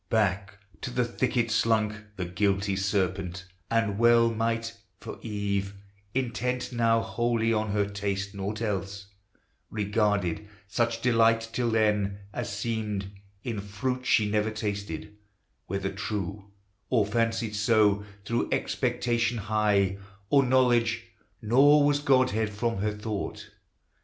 [0.09, 5.75] Back to the thicket slunk The guilty serpent, and well might, for Eve
[6.15, 9.05] Intent now wholly on her taste nought else
[9.69, 13.11] Regarded, such delight till then, as seemed,
[13.43, 15.15] In fruit she never tasted,
[15.67, 16.45] whether true
[16.89, 19.99] Or fancied so, through expectation high
[20.31, 21.09] Of knowledge:
[21.43, 23.51] nor was Godhead from her thought.